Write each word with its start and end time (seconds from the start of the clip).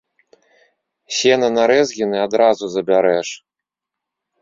Сена 1.17 1.49
на 1.59 1.63
рэзгіны 1.73 2.17
адразу 2.27 2.73
забярэш. 2.75 3.29